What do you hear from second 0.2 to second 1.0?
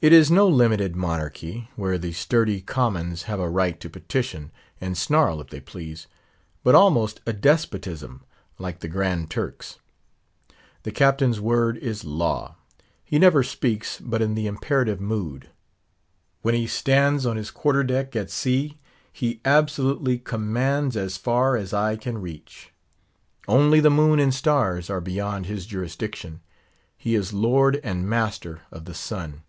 no limited